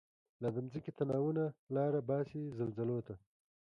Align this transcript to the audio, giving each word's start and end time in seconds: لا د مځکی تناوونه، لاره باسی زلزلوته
لا 0.41 0.49
د 0.53 0.57
مځکی 0.65 0.91
تناوونه، 0.97 1.43
لاره 1.75 1.99
باسی 2.09 2.41
زلزلوته 2.57 3.15